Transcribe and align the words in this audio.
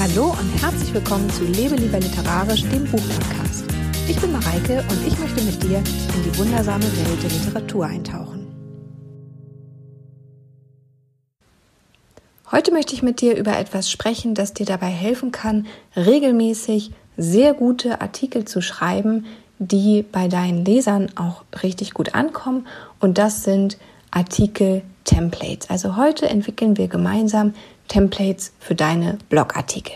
Hallo 0.00 0.30
und 0.30 0.62
herzlich 0.62 0.94
willkommen 0.94 1.28
zu 1.28 1.44
Lebe 1.44 1.74
lieber 1.74 2.00
literarisch, 2.00 2.62
dem 2.62 2.86
Buchpodcast. 2.86 3.66
Ich 4.08 4.18
bin 4.18 4.32
Mareike 4.32 4.82
und 4.88 5.06
ich 5.06 5.18
möchte 5.18 5.42
mit 5.42 5.62
dir 5.62 5.76
in 5.76 6.22
die 6.24 6.38
wundersame 6.38 6.84
Welt 6.84 7.22
der 7.22 7.28
Literatur 7.28 7.84
eintauchen. 7.84 8.46
Heute 12.50 12.72
möchte 12.72 12.94
ich 12.94 13.02
mit 13.02 13.20
dir 13.20 13.36
über 13.36 13.58
etwas 13.58 13.90
sprechen, 13.90 14.34
das 14.34 14.54
dir 14.54 14.64
dabei 14.64 14.86
helfen 14.86 15.32
kann, 15.32 15.66
regelmäßig 15.94 16.92
sehr 17.18 17.52
gute 17.52 18.00
Artikel 18.00 18.46
zu 18.46 18.62
schreiben, 18.62 19.26
die 19.58 20.02
bei 20.02 20.28
deinen 20.28 20.64
Lesern 20.64 21.10
auch 21.16 21.44
richtig 21.62 21.92
gut 21.92 22.14
ankommen. 22.14 22.66
Und 23.00 23.18
das 23.18 23.44
sind 23.44 23.76
Artikel-Templates. 24.12 25.68
Also 25.68 25.96
heute 25.96 26.26
entwickeln 26.26 26.78
wir 26.78 26.88
gemeinsam 26.88 27.52
Templates 27.90 28.52
für 28.60 28.76
deine 28.76 29.18
Blogartikel. 29.28 29.94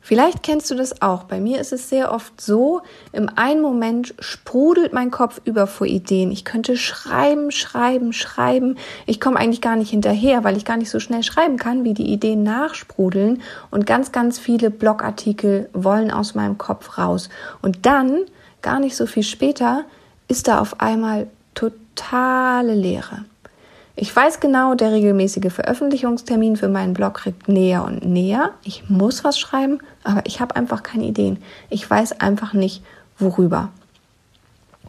Vielleicht 0.00 0.42
kennst 0.42 0.70
du 0.70 0.74
das 0.74 1.02
auch. 1.02 1.24
Bei 1.24 1.38
mir 1.40 1.60
ist 1.60 1.72
es 1.72 1.88
sehr 1.88 2.12
oft 2.12 2.40
so, 2.40 2.80
im 3.12 3.28
einen 3.36 3.60
Moment 3.60 4.14
sprudelt 4.18 4.92
mein 4.92 5.10
Kopf 5.10 5.40
über 5.44 5.66
vor 5.66 5.86
Ideen. 5.86 6.32
Ich 6.32 6.44
könnte 6.44 6.76
schreiben, 6.76 7.50
schreiben, 7.50 8.12
schreiben. 8.12 8.76
Ich 9.06 9.20
komme 9.20 9.38
eigentlich 9.38 9.60
gar 9.60 9.76
nicht 9.76 9.90
hinterher, 9.90 10.42
weil 10.42 10.56
ich 10.56 10.64
gar 10.64 10.76
nicht 10.76 10.90
so 10.90 10.98
schnell 11.00 11.22
schreiben 11.22 11.58
kann, 11.58 11.84
wie 11.84 11.94
die 11.94 12.12
Ideen 12.12 12.42
nachsprudeln. 12.42 13.42
Und 13.70 13.86
ganz, 13.86 14.10
ganz 14.10 14.38
viele 14.38 14.70
Blogartikel 14.70 15.68
wollen 15.72 16.10
aus 16.10 16.34
meinem 16.34 16.58
Kopf 16.58 16.96
raus. 16.96 17.28
Und 17.60 17.86
dann, 17.86 18.22
gar 18.62 18.80
nicht 18.80 18.96
so 18.96 19.06
viel 19.06 19.24
später, 19.24 19.84
ist 20.28 20.48
da 20.48 20.60
auf 20.60 20.80
einmal 20.80 21.26
totale 21.54 22.74
Leere. 22.74 23.24
Ich 24.02 24.16
weiß 24.16 24.40
genau, 24.40 24.74
der 24.74 24.92
regelmäßige 24.92 25.52
Veröffentlichungstermin 25.52 26.56
für 26.56 26.70
meinen 26.70 26.94
Blog 26.94 27.26
rückt 27.26 27.48
näher 27.48 27.84
und 27.84 28.02
näher. 28.02 28.52
Ich 28.64 28.88
muss 28.88 29.24
was 29.24 29.38
schreiben, 29.38 29.80
aber 30.04 30.22
ich 30.24 30.40
habe 30.40 30.56
einfach 30.56 30.82
keine 30.82 31.04
Ideen. 31.04 31.36
Ich 31.68 31.88
weiß 31.90 32.18
einfach 32.18 32.54
nicht, 32.54 32.82
worüber. 33.18 33.68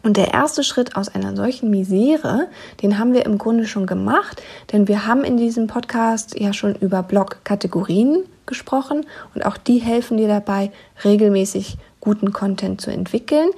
Und 0.02 0.16
der 0.16 0.32
erste 0.32 0.64
Schritt 0.64 0.96
aus 0.96 1.10
einer 1.10 1.36
solchen 1.36 1.68
Misere, 1.68 2.48
den 2.80 2.98
haben 2.98 3.12
wir 3.12 3.26
im 3.26 3.36
Grunde 3.36 3.66
schon 3.66 3.84
gemacht, 3.84 4.40
denn 4.72 4.88
wir 4.88 5.06
haben 5.06 5.24
in 5.24 5.36
diesem 5.36 5.66
Podcast 5.66 6.40
ja 6.40 6.54
schon 6.54 6.74
über 6.76 7.02
Blog-Kategorien 7.02 8.24
gesprochen 8.46 9.04
und 9.34 9.44
auch 9.44 9.58
die 9.58 9.78
helfen 9.78 10.16
dir 10.16 10.28
dabei, 10.28 10.72
regelmäßig 11.04 11.76
guten 12.00 12.32
Content 12.32 12.80
zu 12.80 12.90
entwickeln. 12.90 13.50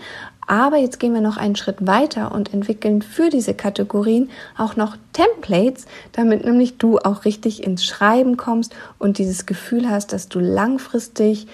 Aber 0.47 0.77
jetzt 0.77 1.01
gehen 1.01 1.15
wir 1.15 1.21
noch 1.21 1.37
einen 1.37 1.57
Schritt 1.57 1.87
weiter 1.87 2.33
und 2.33 2.53
entwickeln 2.53 3.03
für 3.03 3.31
diese 3.31 3.55
Kategorien 3.55 4.31
auch 4.57 4.77
noch 4.77 4.97
Templates, 5.13 5.87
damit 6.13 6.45
nämlich 6.45 6.79
du 6.79 6.99
auch 6.99 7.25
richtig 7.25 7.63
ins 7.63 7.85
Schreiben 7.85 8.37
kommst 8.37 8.75
und 8.99 9.19
dieses 9.19 9.47
Gefühl 9.47 9.89
hast, 9.89 10.13
dass 10.13 10.29
du 10.29 10.41
langfristig 10.41 11.47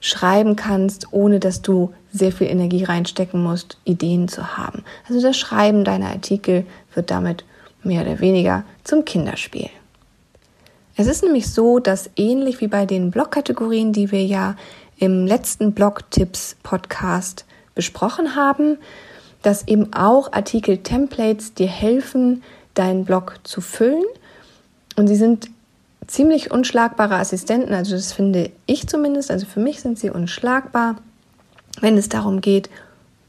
schreiben 0.00 0.56
kannst, 0.56 1.12
ohne 1.12 1.40
dass 1.40 1.60
du 1.60 1.92
sehr 2.12 2.32
viel 2.32 2.48
Energie 2.48 2.84
reinstecken 2.84 3.42
musst, 3.42 3.78
Ideen 3.84 4.28
zu 4.28 4.56
haben. 4.56 4.82
Also 5.08 5.20
das 5.20 5.36
Schreiben 5.36 5.84
deiner 5.84 6.08
Artikel 6.08 6.64
wird 6.94 7.10
damit 7.10 7.44
mehr 7.82 8.02
oder 8.02 8.20
weniger 8.20 8.64
zum 8.84 9.04
Kinderspiel. 9.04 9.68
Es 10.96 11.06
ist 11.06 11.22
nämlich 11.22 11.50
so, 11.50 11.78
dass 11.78 12.10
ähnlich 12.16 12.60
wie 12.60 12.66
bei 12.66 12.84
den 12.84 13.10
Blogkategorien, 13.10 13.92
die 13.92 14.10
wir 14.10 14.24
ja 14.24 14.56
im 14.98 15.26
letzten 15.26 15.72
Blog-Tipps-Podcast 15.72 17.46
besprochen 17.74 18.36
haben, 18.36 18.78
dass 19.42 19.66
eben 19.66 19.92
auch 19.92 20.32
Artikel-Templates 20.32 21.54
dir 21.54 21.68
helfen, 21.68 22.42
deinen 22.74 23.04
Blog 23.04 23.36
zu 23.42 23.60
füllen. 23.60 24.04
Und 24.96 25.06
sie 25.06 25.16
sind 25.16 25.50
ziemlich 26.06 26.50
unschlagbare 26.50 27.16
Assistenten, 27.16 27.72
also 27.72 27.94
das 27.94 28.12
finde 28.12 28.50
ich 28.66 28.88
zumindest, 28.88 29.30
also 29.30 29.46
für 29.46 29.60
mich 29.60 29.80
sind 29.80 29.98
sie 29.98 30.10
unschlagbar, 30.10 30.96
wenn 31.80 31.96
es 31.96 32.08
darum 32.08 32.40
geht, 32.40 32.68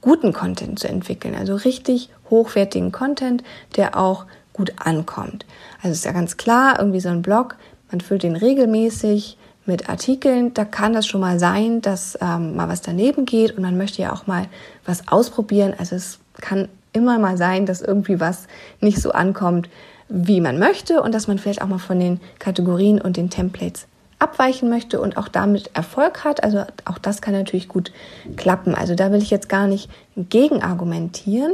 guten 0.02 0.34
Content 0.34 0.80
zu 0.80 0.88
entwickeln, 0.88 1.36
also 1.36 1.56
richtig 1.56 2.10
hochwertigen 2.30 2.92
Content, 2.92 3.44
der 3.76 3.98
auch 3.98 4.26
gut 4.54 4.74
ankommt. 4.78 5.46
Also 5.82 5.94
ist 5.94 6.06
ja 6.06 6.12
ganz 6.12 6.38
klar, 6.38 6.80
irgendwie 6.80 7.00
so 7.00 7.10
ein 7.10 7.22
Blog, 7.22 7.56
man 7.92 8.02
füllt 8.02 8.24
den 8.24 8.36
regelmäßig, 8.36 9.38
mit 9.72 9.90
Artikeln, 9.90 10.54
da 10.54 10.66
kann 10.66 10.94
das 10.94 11.08
schon 11.08 11.22
mal 11.22 11.40
sein, 11.40 11.82
dass 11.82 12.18
ähm, 12.22 12.56
mal 12.56 12.68
was 12.68 12.82
daneben 12.82 13.26
geht 13.26 13.56
und 13.56 13.64
man 13.64 13.78
möchte 13.78 14.02
ja 14.02 14.12
auch 14.12 14.28
mal 14.28 14.48
was 14.86 15.08
ausprobieren. 15.08 15.74
Also 15.78 15.96
es 15.96 16.20
kann 16.40 16.68
immer 16.94 17.18
mal 17.20 17.38
sein, 17.38 17.66
dass 17.66 17.82
irgendwie 17.82 18.20
was 18.20 18.48
nicht 18.82 19.02
so 19.02 19.12
ankommt, 19.12 19.70
wie 20.10 20.42
man 20.42 20.60
möchte 20.60 21.02
und 21.02 21.16
dass 21.16 21.28
man 21.28 21.40
vielleicht 21.40 21.62
auch 21.62 21.68
mal 21.68 21.80
von 21.80 22.00
den 22.00 22.20
Kategorien 22.38 23.00
und 23.00 23.16
den 23.16 23.30
Templates 23.30 23.88
abweichen 24.20 24.70
möchte 24.70 25.00
und 25.00 25.18
auch 25.18 25.30
damit 25.30 25.72
Erfolg 25.74 26.26
hat. 26.26 26.44
Also 26.44 26.66
auch 26.86 26.98
das 26.98 27.22
kann 27.22 27.34
natürlich 27.34 27.70
gut 27.70 27.94
klappen. 28.36 28.76
Also 28.76 28.94
da 28.94 29.12
will 29.12 29.22
ich 29.22 29.32
jetzt 29.32 29.48
gar 29.48 29.68
nicht 29.68 29.90
gegen 30.18 30.62
argumentieren. 30.62 31.54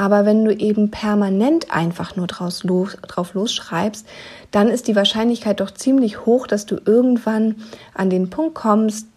Aber 0.00 0.24
wenn 0.24 0.44
du 0.44 0.54
eben 0.54 0.92
permanent 0.92 1.72
einfach 1.72 2.14
nur 2.14 2.28
draus 2.28 2.62
los, 2.62 2.96
drauf 3.08 3.34
losschreibst, 3.34 4.06
dann 4.52 4.68
ist 4.68 4.86
die 4.86 4.94
Wahrscheinlichkeit 4.94 5.58
doch 5.58 5.72
ziemlich 5.72 6.24
hoch, 6.24 6.46
dass 6.46 6.66
du 6.66 6.76
irgendwann 6.84 7.56
an 7.94 8.08
den 8.08 8.30
Punkt 8.30 8.54
kommst, 8.54 9.08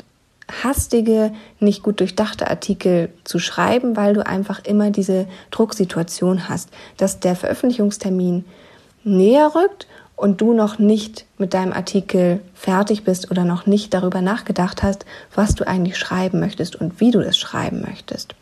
hastige, 0.63 1.33
nicht 1.59 1.83
gut 1.83 1.99
durchdachte 1.99 2.49
Artikel 2.49 3.09
zu 3.25 3.37
schreiben, 3.37 3.95
weil 3.95 4.15
du 4.15 4.25
einfach 4.25 4.65
immer 4.65 4.89
diese 4.89 5.27
Drucksituation 5.51 6.49
hast, 6.49 6.69
dass 6.97 7.19
der 7.19 7.35
Veröffentlichungstermin 7.35 8.43
näher 9.03 9.51
rückt 9.53 9.85
und 10.15 10.41
du 10.41 10.51
noch 10.51 10.79
nicht 10.79 11.27
mit 11.37 11.53
deinem 11.53 11.73
Artikel 11.73 12.39
fertig 12.55 13.03
bist 13.03 13.29
oder 13.29 13.45
noch 13.45 13.67
nicht 13.67 13.93
darüber 13.93 14.21
nachgedacht 14.21 14.81
hast, 14.81 15.05
was 15.35 15.53
du 15.53 15.67
eigentlich 15.67 15.99
schreiben 15.99 16.39
möchtest 16.39 16.75
und 16.75 16.99
wie 16.99 17.11
du 17.11 17.19
es 17.19 17.37
schreiben 17.37 17.83
möchtest. 17.87 18.33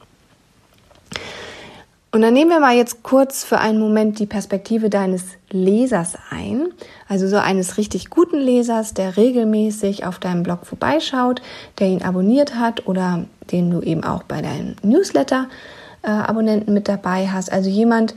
Und 2.11 2.21
dann 2.23 2.33
nehmen 2.33 2.49
wir 2.49 2.59
mal 2.59 2.75
jetzt 2.75 3.03
kurz 3.03 3.43
für 3.43 3.59
einen 3.59 3.79
Moment 3.79 4.17
die 4.17 4.25
Perspektive 4.25 4.89
deines 4.89 5.25
Lesers 5.51 6.17
ein, 6.31 6.69
also 7.07 7.27
so 7.27 7.37
eines 7.37 7.77
richtig 7.77 8.09
guten 8.09 8.39
Lesers, 8.39 8.95
der 8.95 9.15
regelmäßig 9.15 10.05
auf 10.05 10.17
deinem 10.17 10.41
Blog 10.41 10.65
vorbeischaut, 10.65 11.43
der 11.77 11.87
ihn 11.87 12.01
abonniert 12.01 12.55
hat 12.55 12.87
oder 12.87 13.25
den 13.51 13.69
du 13.69 13.81
eben 13.81 14.03
auch 14.03 14.23
bei 14.23 14.41
deinen 14.41 14.75
Newsletter-Abonnenten 14.81 16.69
äh, 16.69 16.73
mit 16.73 16.87
dabei 16.87 17.27
hast. 17.27 17.51
Also 17.51 17.69
jemand, 17.69 18.15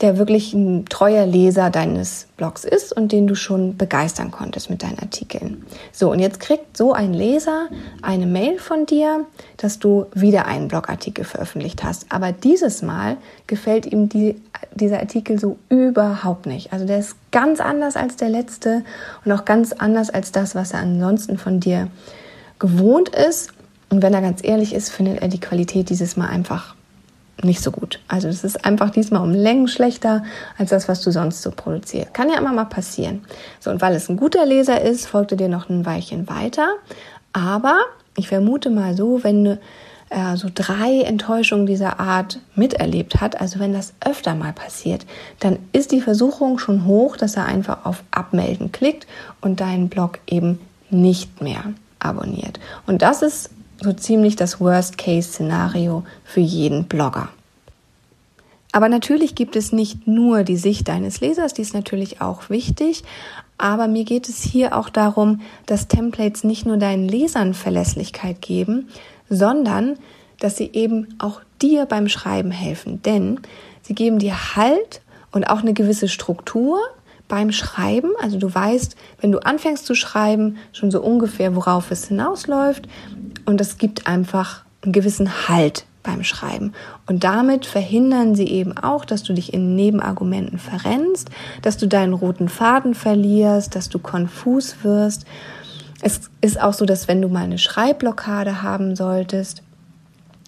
der 0.00 0.16
wirklich 0.16 0.54
ein 0.54 0.84
treuer 0.86 1.26
Leser 1.26 1.70
deines 1.70 2.28
Blogs 2.36 2.64
ist 2.64 2.92
und 2.92 3.10
den 3.10 3.26
du 3.26 3.34
schon 3.34 3.76
begeistern 3.76 4.30
konntest 4.30 4.70
mit 4.70 4.84
deinen 4.84 4.98
Artikeln. 5.00 5.66
So, 5.92 6.12
und 6.12 6.20
jetzt 6.20 6.38
kriegt 6.38 6.76
so 6.76 6.92
ein 6.92 7.12
Leser 7.12 7.66
eine 8.00 8.26
Mail 8.26 8.58
von 8.58 8.86
dir, 8.86 9.26
dass 9.56 9.80
du 9.80 10.06
wieder 10.14 10.46
einen 10.46 10.68
Blogartikel 10.68 11.24
veröffentlicht 11.24 11.82
hast. 11.82 12.06
Aber 12.10 12.30
dieses 12.30 12.80
Mal 12.82 13.16
gefällt 13.48 13.86
ihm 13.86 14.08
die, 14.08 14.40
dieser 14.72 15.00
Artikel 15.00 15.40
so 15.40 15.58
überhaupt 15.68 16.46
nicht. 16.46 16.72
Also 16.72 16.86
der 16.86 17.00
ist 17.00 17.16
ganz 17.32 17.58
anders 17.58 17.96
als 17.96 18.14
der 18.14 18.28
letzte 18.28 18.84
und 19.24 19.32
auch 19.32 19.44
ganz 19.44 19.72
anders 19.72 20.10
als 20.10 20.30
das, 20.30 20.54
was 20.54 20.74
er 20.74 20.80
ansonsten 20.80 21.38
von 21.38 21.58
dir 21.58 21.88
gewohnt 22.60 23.08
ist. 23.08 23.50
Und 23.90 24.02
wenn 24.02 24.14
er 24.14 24.20
ganz 24.20 24.44
ehrlich 24.44 24.74
ist, 24.74 24.90
findet 24.90 25.22
er 25.22 25.28
die 25.28 25.40
Qualität 25.40 25.90
dieses 25.90 26.16
Mal 26.16 26.28
einfach 26.28 26.76
nicht 27.42 27.62
so 27.62 27.70
gut. 27.70 28.00
Also 28.08 28.28
es 28.28 28.44
ist 28.44 28.64
einfach 28.64 28.90
diesmal 28.90 29.22
um 29.22 29.32
Längen 29.32 29.68
schlechter 29.68 30.24
als 30.56 30.70
das, 30.70 30.88
was 30.88 31.02
du 31.02 31.10
sonst 31.10 31.42
so 31.42 31.50
produzierst. 31.50 32.12
Kann 32.14 32.28
ja 32.28 32.38
immer 32.38 32.52
mal 32.52 32.64
passieren. 32.64 33.24
So, 33.60 33.70
und 33.70 33.80
weil 33.80 33.94
es 33.94 34.08
ein 34.08 34.16
guter 34.16 34.44
Leser 34.44 34.80
ist, 34.80 35.06
folgte 35.06 35.36
dir 35.36 35.48
noch 35.48 35.68
ein 35.68 35.86
Weilchen 35.86 36.28
weiter. 36.28 36.68
Aber 37.32 37.78
ich 38.16 38.28
vermute 38.28 38.70
mal 38.70 38.96
so, 38.96 39.22
wenn 39.22 39.44
du 39.44 39.60
äh, 40.10 40.36
so 40.36 40.48
drei 40.52 41.02
Enttäuschungen 41.02 41.66
dieser 41.66 42.00
Art 42.00 42.40
miterlebt 42.54 43.20
hat, 43.20 43.40
also 43.40 43.60
wenn 43.60 43.72
das 43.72 43.94
öfter 44.04 44.34
mal 44.34 44.52
passiert, 44.52 45.06
dann 45.38 45.58
ist 45.72 45.92
die 45.92 46.00
Versuchung 46.00 46.58
schon 46.58 46.86
hoch, 46.86 47.16
dass 47.16 47.36
er 47.36 47.46
einfach 47.46 47.84
auf 47.84 48.02
Abmelden 48.10 48.72
klickt 48.72 49.06
und 49.40 49.60
deinen 49.60 49.88
Blog 49.88 50.18
eben 50.26 50.58
nicht 50.90 51.42
mehr 51.42 51.62
abonniert. 51.98 52.58
Und 52.86 53.02
das 53.02 53.22
ist 53.22 53.50
so 53.80 53.92
ziemlich 53.92 54.36
das 54.36 54.60
Worst-Case-Szenario 54.60 56.04
für 56.24 56.40
jeden 56.40 56.84
Blogger. 56.84 57.28
Aber 58.72 58.88
natürlich 58.88 59.34
gibt 59.34 59.56
es 59.56 59.72
nicht 59.72 60.06
nur 60.06 60.44
die 60.44 60.56
Sicht 60.56 60.88
deines 60.88 61.20
Lesers, 61.20 61.54
die 61.54 61.62
ist 61.62 61.74
natürlich 61.74 62.20
auch 62.20 62.50
wichtig, 62.50 63.02
aber 63.56 63.88
mir 63.88 64.04
geht 64.04 64.28
es 64.28 64.42
hier 64.42 64.76
auch 64.76 64.88
darum, 64.88 65.40
dass 65.66 65.88
Templates 65.88 66.44
nicht 66.44 66.64
nur 66.64 66.76
deinen 66.76 67.08
Lesern 67.08 67.54
Verlässlichkeit 67.54 68.40
geben, 68.40 68.88
sondern 69.28 69.98
dass 70.38 70.56
sie 70.56 70.70
eben 70.72 71.08
auch 71.18 71.40
dir 71.60 71.86
beim 71.86 72.08
Schreiben 72.08 72.52
helfen. 72.52 73.02
Denn 73.02 73.40
sie 73.82 73.94
geben 73.94 74.20
dir 74.20 74.54
Halt 74.54 75.00
und 75.32 75.50
auch 75.50 75.60
eine 75.60 75.74
gewisse 75.74 76.08
Struktur 76.08 76.78
beim 77.28 77.52
Schreiben. 77.52 78.10
Also 78.20 78.38
du 78.38 78.52
weißt, 78.52 78.96
wenn 79.20 79.32
du 79.32 79.38
anfängst 79.38 79.86
zu 79.86 79.94
schreiben, 79.94 80.56
schon 80.72 80.90
so 80.90 81.00
ungefähr, 81.00 81.54
worauf 81.54 81.90
es 81.90 82.08
hinausläuft 82.08 82.88
und 83.44 83.60
es 83.60 83.78
gibt 83.78 84.06
einfach 84.06 84.64
einen 84.82 84.92
gewissen 84.92 85.48
Halt 85.48 85.86
beim 86.02 86.24
Schreiben. 86.24 86.72
Und 87.06 87.24
damit 87.24 87.66
verhindern 87.66 88.34
sie 88.34 88.46
eben 88.46 88.76
auch, 88.76 89.04
dass 89.04 89.22
du 89.22 89.34
dich 89.34 89.52
in 89.52 89.76
Nebenargumenten 89.76 90.58
verrennst, 90.58 91.28
dass 91.62 91.76
du 91.76 91.86
deinen 91.86 92.14
roten 92.14 92.48
Faden 92.48 92.94
verlierst, 92.94 93.74
dass 93.74 93.88
du 93.88 93.98
konfus 93.98 94.76
wirst. 94.82 95.26
es 96.00 96.30
ist 96.40 96.60
auch 96.60 96.72
so, 96.72 96.86
dass 96.86 97.08
wenn 97.08 97.20
du 97.20 97.28
mal 97.28 97.44
eine 97.44 97.58
Schreibblockade 97.58 98.62
haben 98.62 98.96
solltest 98.96 99.62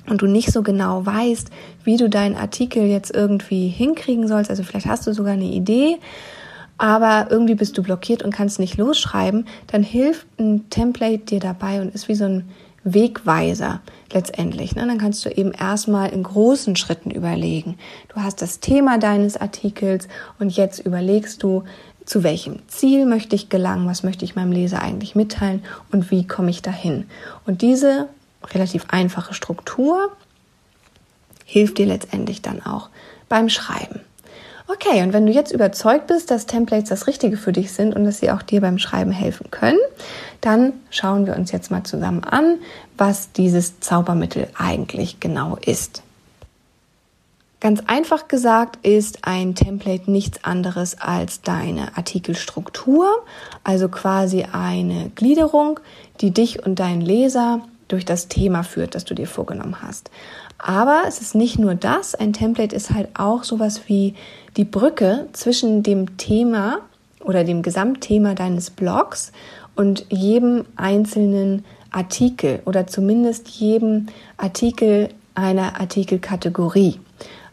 und 0.09 0.23
du 0.23 0.27
nicht 0.27 0.53
so 0.53 0.63
genau 0.63 1.05
weißt, 1.05 1.51
wie 1.85 1.97
du 1.97 2.09
deinen 2.09 2.37
Artikel 2.37 2.85
jetzt 2.85 3.15
irgendwie 3.15 3.69
hinkriegen 3.69 4.29
sollst, 4.29 4.49
also 4.49 4.63
vielleicht 4.63 4.87
hast 4.87 5.07
du 5.07 5.13
sogar 5.13 5.35
eine 5.35 5.45
Idee, 5.45 5.99
aber 6.81 7.27
irgendwie 7.31 7.55
bist 7.55 7.77
du 7.77 7.83
blockiert 7.83 8.23
und 8.23 8.35
kannst 8.35 8.59
nicht 8.59 8.79
losschreiben, 8.79 9.47
dann 9.67 9.83
hilft 9.83 10.27
ein 10.39 10.71
Template 10.71 11.19
dir 11.19 11.39
dabei 11.39 11.83
und 11.83 11.95
ist 11.95 12.09
wie 12.09 12.15
so 12.15 12.25
ein 12.25 12.49
Wegweiser 12.85 13.83
letztendlich. 14.15 14.75
Ne? 14.75 14.87
Dann 14.87 14.97
kannst 14.97 15.23
du 15.27 15.29
eben 15.29 15.53
erstmal 15.53 16.09
in 16.09 16.23
großen 16.23 16.77
Schritten 16.77 17.11
überlegen. 17.11 17.77
Du 18.09 18.23
hast 18.23 18.41
das 18.41 18.61
Thema 18.61 18.97
deines 18.97 19.37
Artikels 19.37 20.09
und 20.39 20.57
jetzt 20.57 20.79
überlegst 20.79 21.43
du, 21.43 21.65
zu 22.07 22.23
welchem 22.23 22.61
Ziel 22.69 23.05
möchte 23.05 23.37
ich 23.37 23.51
gelangen, 23.51 23.87
was 23.87 24.03
möchte 24.03 24.25
ich 24.25 24.35
meinem 24.35 24.51
Leser 24.51 24.81
eigentlich 24.81 25.15
mitteilen 25.15 25.63
und 25.93 26.11
wie 26.11 26.27
komme 26.27 26.49
ich 26.49 26.63
dahin. 26.63 27.11
Und 27.45 27.61
diese 27.61 28.09
relativ 28.55 28.87
einfache 28.89 29.35
Struktur 29.35 30.11
hilft 31.45 31.77
dir 31.77 31.87
letztendlich 31.87 32.41
dann 32.41 32.65
auch 32.65 32.89
beim 33.29 33.51
Schreiben. 33.51 34.01
Okay, 34.73 35.03
und 35.03 35.13
wenn 35.13 35.27
du 35.27 35.33
jetzt 35.33 35.51
überzeugt 35.51 36.07
bist, 36.07 36.31
dass 36.31 36.47
Templates 36.47 36.91
das 36.91 37.09
Richtige 37.09 37.37
für 37.37 37.51
dich 37.51 37.73
sind 37.73 37.93
und 37.93 38.05
dass 38.05 38.21
sie 38.21 38.31
auch 38.31 38.43
dir 38.43 38.61
beim 38.61 38.79
Schreiben 38.79 39.11
helfen 39.11 39.51
können, 39.51 39.81
dann 40.41 40.75
schauen 40.91 41.27
wir 41.27 41.35
uns 41.35 41.51
jetzt 41.51 41.73
mal 41.73 41.83
zusammen 41.83 42.23
an, 42.23 42.59
was 42.97 43.33
dieses 43.33 43.81
Zaubermittel 43.81 44.47
eigentlich 44.57 45.19
genau 45.19 45.57
ist. 45.57 46.03
Ganz 47.59 47.83
einfach 47.89 48.29
gesagt 48.29 48.79
ist 48.87 49.19
ein 49.23 49.57
Template 49.57 50.09
nichts 50.09 50.45
anderes 50.45 51.01
als 51.01 51.43
deine 51.43 51.97
Artikelstruktur, 51.97 53.25
also 53.65 53.89
quasi 53.89 54.47
eine 54.53 55.11
Gliederung, 55.17 55.81
die 56.21 56.31
dich 56.31 56.65
und 56.65 56.79
deinen 56.79 57.01
Leser 57.01 57.61
durch 57.89 58.05
das 58.05 58.29
Thema 58.29 58.63
führt, 58.63 58.95
das 58.95 59.05
du 59.05 59.15
dir 59.15 59.27
vorgenommen 59.27 59.83
hast. 59.83 60.11
Aber 60.63 61.03
es 61.09 61.21
ist 61.21 61.35
nicht 61.35 61.59
nur 61.59 61.75
das, 61.75 62.15
ein 62.15 62.33
Template 62.33 62.77
ist 62.77 62.91
halt 62.91 63.09
auch 63.15 63.45
sowas 63.45 63.83
wie 63.87 64.15
die 64.57 64.65
Brücke 64.65 65.29
zwischen 65.33 65.83
dem 65.83 66.19
Thema 66.19 66.81
oder 67.25 67.45
dem 67.45 67.63
Gesamtthema 67.63 68.35
deines 68.35 68.71
Blogs 68.71 69.33
und 69.75 70.05
jedem 70.11 70.65
einzelnen 70.77 71.65
Artikel 71.91 72.61
oder 72.67 72.87
zumindest 72.87 73.49
jedem 73.49 74.07
Artikel 74.37 75.09
einer 75.35 75.81
Artikelkategorie. 75.81 77.01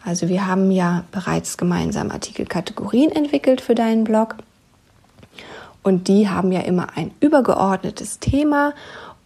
Also 0.03 0.27
wir 0.29 0.45
haben 0.45 0.71
ja 0.71 1.03
bereits 1.11 1.57
gemeinsam 1.57 2.11
Artikelkategorien 2.11 3.11
entwickelt 3.11 3.61
für 3.61 3.75
deinen 3.75 4.03
Blog 4.03 4.35
und 5.83 6.09
die 6.09 6.27
haben 6.27 6.51
ja 6.51 6.61
immer 6.61 6.97
ein 6.97 7.11
übergeordnetes 7.21 8.19
Thema 8.19 8.73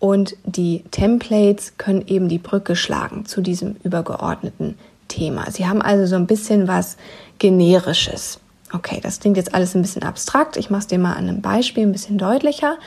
und 0.02 0.36
die 0.44 0.84
Templates 0.90 1.78
können 1.78 2.04
eben 2.08 2.28
die 2.28 2.40
Brücke 2.40 2.76
schlagen 2.76 3.28
zu 3.28 3.40
diesem 3.40 3.76
übergeordneten 3.84 4.76
Thema. 5.08 5.52
Sie 5.52 5.68
haben 5.68 5.82
also 5.82 6.08
so 6.08 6.16
ein 6.16 6.26
bisschen 6.26 6.68
was 6.68 6.98
Generisches. 7.38 8.40
Okay, 8.74 9.00
das 9.02 9.20
klingt 9.20 9.38
jetzt 9.38 9.54
alles 9.54 9.76
ein 9.76 9.84
bisschen 9.84 10.02
abstrakt. 10.02 10.58
Ich 10.58 10.72
mache 10.72 10.82
es 10.82 10.88
dir 10.88 10.98
mal 10.98 11.14
an 11.14 11.30
einem 11.30 11.42
Beispiel 11.42 11.84
ein 11.84 11.92
bisschen 11.92 12.18
deutlicher. 12.18 12.78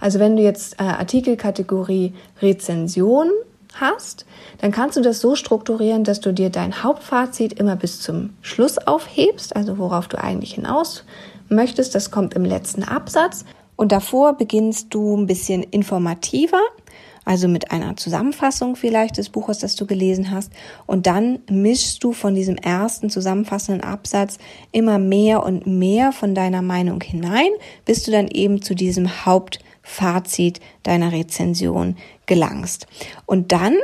Also 0.00 0.18
wenn 0.18 0.36
du 0.36 0.42
jetzt 0.42 0.80
äh, 0.80 0.84
Artikelkategorie 0.84 2.12
Rezension 2.42 3.30
hast, 3.74 4.26
dann 4.58 4.72
kannst 4.72 4.96
du 4.96 5.00
das 5.00 5.20
so 5.20 5.36
strukturieren, 5.36 6.02
dass 6.02 6.20
du 6.20 6.32
dir 6.32 6.50
dein 6.50 6.82
Hauptfazit 6.82 7.52
immer 7.52 7.76
bis 7.76 8.00
zum 8.00 8.30
Schluss 8.42 8.78
aufhebst, 8.78 9.54
also 9.54 9.78
worauf 9.78 10.08
du 10.08 10.20
eigentlich 10.20 10.54
hinaus 10.54 11.04
möchtest. 11.48 11.94
Das 11.94 12.10
kommt 12.10 12.34
im 12.34 12.44
letzten 12.44 12.82
Absatz. 12.82 13.44
Und 13.76 13.92
davor 13.92 14.34
beginnst 14.34 14.94
du 14.94 15.16
ein 15.16 15.26
bisschen 15.26 15.62
informativer, 15.62 16.60
also 17.24 17.48
mit 17.48 17.70
einer 17.70 17.96
Zusammenfassung 17.96 18.76
vielleicht 18.76 19.16
des 19.16 19.30
Buches, 19.30 19.58
das 19.58 19.76
du 19.76 19.86
gelesen 19.86 20.30
hast. 20.30 20.52
Und 20.86 21.06
dann 21.06 21.40
mischst 21.50 22.04
du 22.04 22.12
von 22.12 22.34
diesem 22.34 22.56
ersten 22.56 23.10
zusammenfassenden 23.10 23.82
Absatz 23.82 24.38
immer 24.72 24.98
mehr 24.98 25.42
und 25.42 25.66
mehr 25.66 26.12
von 26.12 26.34
deiner 26.34 26.62
Meinung 26.62 27.02
hinein, 27.02 27.50
bis 27.84 28.02
du 28.02 28.10
dann 28.10 28.28
eben 28.28 28.62
zu 28.62 28.74
diesem 28.74 29.24
Hauptfazit 29.24 30.60
deiner 30.82 31.12
Rezension 31.12 31.96
gelangst. 32.26 32.86
Und 33.26 33.52
dann 33.52 33.76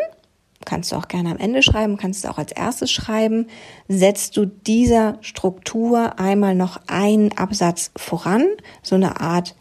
kannst 0.67 0.93
du 0.93 0.97
auch 0.97 1.09
gerne 1.09 1.31
am 1.31 1.39
Ende 1.39 1.63
schreiben, 1.63 1.97
kannst 1.97 2.25
du 2.25 2.29
auch 2.29 2.37
als 2.37 2.53
erstes 2.53 2.91
schreiben, 2.91 3.47
setzt 3.89 4.37
du 4.37 4.45
dieser 4.45 5.17
Struktur 5.23 6.19
einmal 6.19 6.55
noch 6.55 6.79
einen 6.87 7.33
Absatz 7.37 7.91
voran, 7.97 8.45
so 8.83 8.95
eine 8.95 9.21
Art 9.21 9.55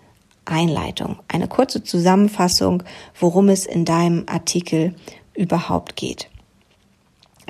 Einleitung, 0.49 1.17
eine 1.27 1.47
kurze 1.47 1.83
Zusammenfassung, 1.83 2.83
worum 3.19 3.49
es 3.49 3.65
in 3.65 3.85
deinem 3.85 4.25
Artikel 4.27 4.95
überhaupt 5.33 5.95
geht. 5.95 6.29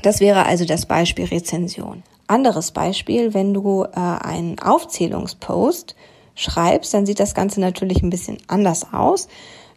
Das 0.01 0.19
wäre 0.19 0.45
also 0.45 0.65
das 0.65 0.85
Beispiel 0.85 1.25
Rezension. 1.25 2.03
Anderes 2.27 2.71
Beispiel, 2.71 3.33
wenn 3.33 3.53
du 3.53 3.83
äh, 3.83 3.89
einen 3.95 4.59
Aufzählungspost 4.59 5.95
schreibst, 6.35 6.93
dann 6.93 7.05
sieht 7.05 7.19
das 7.19 7.33
Ganze 7.33 7.59
natürlich 7.59 8.01
ein 8.03 8.09
bisschen 8.09 8.37
anders 8.47 8.93
aus. 8.93 9.27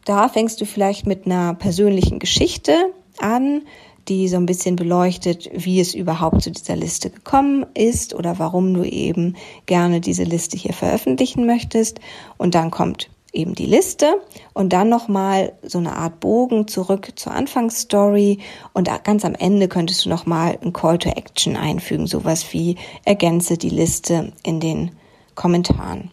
Da 0.04 0.28
fängst 0.28 0.60
du 0.60 0.66
vielleicht 0.66 1.06
mit 1.06 1.26
einer 1.26 1.54
persönlichen 1.54 2.19
Geschichte 2.19 2.92
an, 3.19 3.62
die 4.08 4.28
so 4.28 4.37
ein 4.37 4.46
bisschen 4.46 4.76
beleuchtet, 4.76 5.50
wie 5.52 5.81
es 5.81 5.94
überhaupt 5.94 6.43
zu 6.43 6.50
dieser 6.50 6.76
Liste 6.76 7.10
gekommen 7.10 7.66
ist 7.75 8.14
oder 8.14 8.38
warum 8.38 8.75
du 8.75 8.84
eben 8.84 9.37
gerne 9.66 10.00
diese 10.00 10.25
Liste 10.25 10.56
hier 10.56 10.72
veröffentlichen 10.72 11.46
möchtest. 11.46 12.00
Und 12.37 12.54
dann 12.54 12.70
kommt 12.70 13.08
eben 13.32 13.54
die 13.54 13.66
Liste 13.66 14.20
und 14.52 14.72
dann 14.72 14.88
nochmal 14.88 15.52
so 15.62 15.78
eine 15.78 15.96
Art 15.96 16.20
Bogen 16.20 16.69
zurück 16.69 17.12
zur 17.16 17.32
Anfangsstory 17.32 18.38
und 18.75 18.90
ganz 19.04 19.25
am 19.25 19.34
Ende 19.34 19.69
könntest 19.69 20.05
du 20.05 20.10
nochmal 20.10 20.58
ein 20.62 20.72
Call 20.72 20.98
to 20.98 21.08
Action 21.08 21.56
einfügen, 21.56 22.06
sowas 22.06 22.52
wie 22.52 22.76
ergänze 23.05 23.56
die 23.56 23.70
Liste 23.70 24.32
in 24.43 24.60
den 24.60 24.90
Kommentaren. 25.34 26.10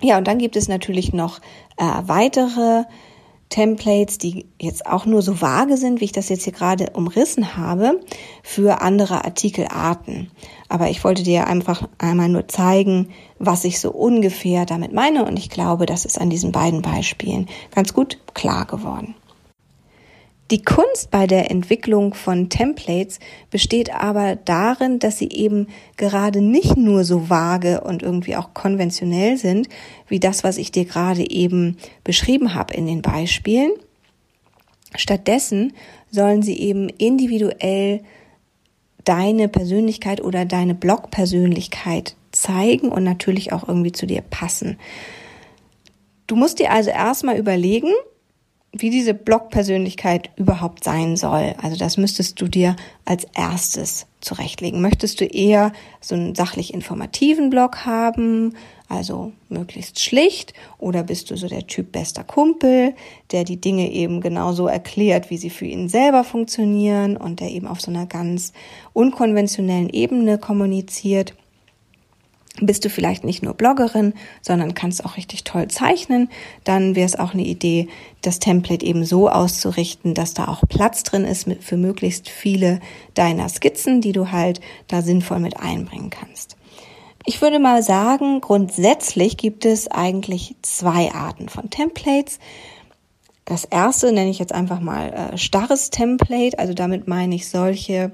Ja, 0.00 0.18
und 0.18 0.26
dann 0.26 0.38
gibt 0.38 0.56
es 0.56 0.68
natürlich 0.68 1.12
noch 1.12 1.38
äh, 1.76 1.84
weitere 2.06 2.84
Templates, 3.48 4.18
die 4.18 4.46
jetzt 4.60 4.86
auch 4.86 5.06
nur 5.06 5.22
so 5.22 5.40
vage 5.40 5.76
sind, 5.76 6.00
wie 6.00 6.06
ich 6.06 6.12
das 6.12 6.28
jetzt 6.28 6.44
hier 6.44 6.52
gerade 6.52 6.90
umrissen 6.94 7.56
habe, 7.56 8.00
für 8.42 8.80
andere 8.80 9.24
Artikelarten. 9.24 10.30
Aber 10.68 10.90
ich 10.90 11.04
wollte 11.04 11.22
dir 11.22 11.46
einfach 11.46 11.88
einmal 11.98 12.28
nur 12.28 12.48
zeigen, 12.48 13.10
was 13.38 13.64
ich 13.64 13.80
so 13.80 13.90
ungefähr 13.90 14.66
damit 14.66 14.92
meine 14.92 15.24
und 15.24 15.38
ich 15.38 15.50
glaube, 15.50 15.86
das 15.86 16.04
ist 16.04 16.20
an 16.20 16.30
diesen 16.30 16.52
beiden 16.52 16.82
Beispielen 16.82 17.48
ganz 17.74 17.94
gut 17.94 18.18
klar 18.34 18.66
geworden. 18.66 19.14
Die 20.50 20.62
Kunst 20.62 21.10
bei 21.10 21.26
der 21.26 21.50
Entwicklung 21.50 22.12
von 22.12 22.50
Templates 22.50 23.18
besteht 23.50 23.94
aber 23.94 24.36
darin, 24.36 24.98
dass 24.98 25.16
sie 25.18 25.30
eben 25.30 25.68
gerade 25.96 26.42
nicht 26.42 26.76
nur 26.76 27.04
so 27.04 27.30
vage 27.30 27.80
und 27.80 28.02
irgendwie 28.02 28.36
auch 28.36 28.52
konventionell 28.52 29.38
sind, 29.38 29.68
wie 30.06 30.20
das, 30.20 30.44
was 30.44 30.58
ich 30.58 30.70
dir 30.70 30.84
gerade 30.84 31.30
eben 31.30 31.78
beschrieben 32.04 32.54
habe 32.54 32.74
in 32.74 32.86
den 32.86 33.00
Beispielen. 33.00 33.72
Stattdessen 34.94 35.72
sollen 36.10 36.42
sie 36.42 36.58
eben 36.58 36.90
individuell 36.90 38.02
deine 39.04 39.48
Persönlichkeit 39.48 40.22
oder 40.22 40.44
deine 40.44 40.74
Blog-Persönlichkeit 40.74 42.16
zeigen 42.32 42.90
und 42.90 43.02
natürlich 43.02 43.52
auch 43.52 43.66
irgendwie 43.66 43.92
zu 43.92 44.06
dir 44.06 44.20
passen. 44.20 44.78
Du 46.26 46.36
musst 46.36 46.58
dir 46.58 46.70
also 46.70 46.90
erstmal 46.90 47.38
überlegen, 47.38 47.92
wie 48.76 48.90
diese 48.90 49.14
Blog-Persönlichkeit 49.14 50.30
überhaupt 50.36 50.84
sein 50.84 51.16
soll. 51.16 51.54
Also 51.62 51.76
das 51.76 51.96
müsstest 51.96 52.40
du 52.40 52.48
dir 52.48 52.76
als 53.04 53.26
erstes 53.34 54.06
zurechtlegen. 54.20 54.80
Möchtest 54.80 55.20
du 55.20 55.24
eher 55.24 55.72
so 56.00 56.14
einen 56.14 56.34
sachlich 56.34 56.74
informativen 56.74 57.50
Blog 57.50 57.86
haben, 57.86 58.54
also 58.88 59.32
möglichst 59.48 60.00
schlicht, 60.00 60.54
oder 60.78 61.02
bist 61.02 61.30
du 61.30 61.36
so 61.36 61.48
der 61.48 61.66
Typ 61.66 61.92
bester 61.92 62.24
Kumpel, 62.24 62.94
der 63.32 63.44
die 63.44 63.60
Dinge 63.60 63.90
eben 63.92 64.20
genauso 64.20 64.66
erklärt, 64.66 65.30
wie 65.30 65.38
sie 65.38 65.50
für 65.50 65.66
ihn 65.66 65.88
selber 65.88 66.24
funktionieren 66.24 67.16
und 67.16 67.40
der 67.40 67.50
eben 67.50 67.66
auf 67.66 67.80
so 67.80 67.90
einer 67.90 68.06
ganz 68.06 68.52
unkonventionellen 68.92 69.90
Ebene 69.90 70.38
kommuniziert? 70.38 71.34
Bist 72.60 72.84
du 72.84 72.90
vielleicht 72.90 73.24
nicht 73.24 73.42
nur 73.42 73.54
Bloggerin, 73.54 74.14
sondern 74.40 74.74
kannst 74.74 75.04
auch 75.04 75.16
richtig 75.16 75.44
toll 75.44 75.68
zeichnen, 75.68 76.28
dann 76.62 76.94
wäre 76.94 77.06
es 77.06 77.18
auch 77.18 77.34
eine 77.34 77.44
Idee, 77.44 77.88
das 78.22 78.38
Template 78.38 78.86
eben 78.86 79.04
so 79.04 79.28
auszurichten, 79.28 80.14
dass 80.14 80.34
da 80.34 80.46
auch 80.46 80.62
Platz 80.68 81.02
drin 81.02 81.24
ist 81.24 81.48
für 81.60 81.76
möglichst 81.76 82.28
viele 82.28 82.80
deiner 83.14 83.48
Skizzen, 83.48 84.00
die 84.00 84.12
du 84.12 84.30
halt 84.30 84.60
da 84.86 85.02
sinnvoll 85.02 85.40
mit 85.40 85.58
einbringen 85.58 86.10
kannst. 86.10 86.56
Ich 87.26 87.40
würde 87.40 87.58
mal 87.58 87.82
sagen, 87.82 88.40
grundsätzlich 88.40 89.36
gibt 89.36 89.64
es 89.64 89.90
eigentlich 89.90 90.54
zwei 90.62 91.10
Arten 91.12 91.48
von 91.48 91.70
Templates. 91.70 92.38
Das 93.46 93.64
erste 93.64 94.12
nenne 94.12 94.30
ich 94.30 94.38
jetzt 94.38 94.52
einfach 94.52 94.80
mal 94.80 95.12
äh, 95.12 95.38
starres 95.38 95.90
Template, 95.90 96.58
also 96.58 96.72
damit 96.72 97.08
meine 97.08 97.34
ich 97.34 97.48
solche, 97.48 98.12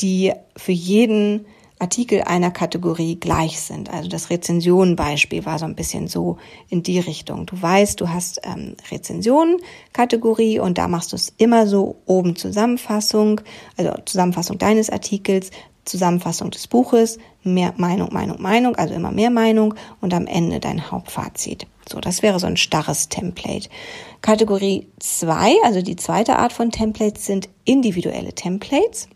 die 0.00 0.32
für 0.56 0.72
jeden 0.72 1.46
Artikel 1.82 2.22
einer 2.22 2.52
Kategorie 2.52 3.16
gleich 3.16 3.60
sind. 3.60 3.90
Also 3.90 4.08
das 4.08 4.30
Rezensionenbeispiel 4.30 5.44
war 5.44 5.58
so 5.58 5.64
ein 5.64 5.74
bisschen 5.74 6.06
so 6.06 6.38
in 6.68 6.84
die 6.84 7.00
Richtung. 7.00 7.44
Du 7.44 7.60
weißt, 7.60 8.00
du 8.00 8.08
hast 8.08 8.40
ähm, 8.44 8.76
Rezensionen-Kategorie 8.90 10.60
und 10.60 10.78
da 10.78 10.86
machst 10.86 11.10
du 11.10 11.16
es 11.16 11.32
immer 11.38 11.66
so 11.66 11.96
oben 12.06 12.36
Zusammenfassung, 12.36 13.40
also 13.76 13.94
Zusammenfassung 14.06 14.58
deines 14.58 14.90
Artikels, 14.90 15.50
Zusammenfassung 15.84 16.52
des 16.52 16.68
Buches, 16.68 17.18
mehr 17.42 17.74
Meinung, 17.76 18.12
Meinung, 18.12 18.40
Meinung, 18.40 18.76
also 18.76 18.94
immer 18.94 19.10
mehr 19.10 19.30
Meinung 19.30 19.74
und 20.00 20.14
am 20.14 20.28
Ende 20.28 20.60
dein 20.60 20.92
Hauptfazit. 20.92 21.66
So, 21.88 21.98
das 21.98 22.22
wäre 22.22 22.38
so 22.38 22.46
ein 22.46 22.56
starres 22.56 23.08
Template. 23.08 23.68
Kategorie 24.20 24.86
zwei, 25.00 25.56
also 25.64 25.82
die 25.82 25.96
zweite 25.96 26.38
Art 26.38 26.52
von 26.52 26.70
Templates 26.70 27.26
sind 27.26 27.48
individuelle 27.64 28.34
Templates. 28.34 29.08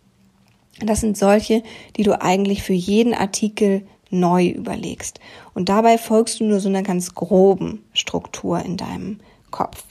Das 0.80 1.00
sind 1.00 1.16
solche, 1.16 1.62
die 1.96 2.02
du 2.02 2.20
eigentlich 2.20 2.62
für 2.62 2.74
jeden 2.74 3.14
Artikel 3.14 3.86
neu 4.10 4.48
überlegst. 4.48 5.20
Und 5.54 5.68
dabei 5.68 5.98
folgst 5.98 6.40
du 6.40 6.44
nur 6.44 6.60
so 6.60 6.68
einer 6.68 6.82
ganz 6.82 7.14
groben 7.14 7.84
Struktur 7.92 8.60
in 8.60 8.76
deinem 8.76 9.20
Kopf. 9.50 9.84